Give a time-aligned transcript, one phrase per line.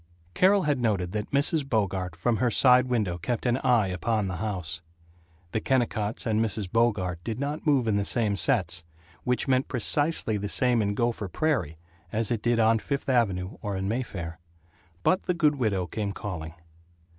[0.33, 1.63] Carol had noted that Mrs.
[1.69, 4.81] Bogart from her side window kept an eye upon the house.
[5.51, 6.71] The Kennicotts and Mrs.
[6.71, 8.83] Bogart did not move in the same sets
[9.25, 11.77] which meant precisely the same in Gopher Prairie
[12.11, 14.39] as it did on Fifth Avenue or in Mayfair.
[15.03, 16.55] But the good widow came calling.